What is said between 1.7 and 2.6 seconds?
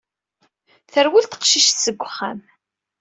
seg wexxam.